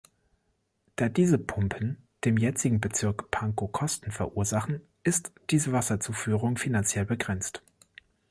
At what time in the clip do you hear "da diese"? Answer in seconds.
0.95-1.37